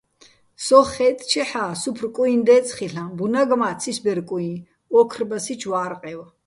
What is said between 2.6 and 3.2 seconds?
ხილ'აჼ,